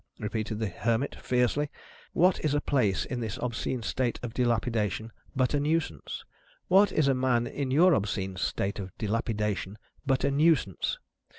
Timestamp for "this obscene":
3.19-3.83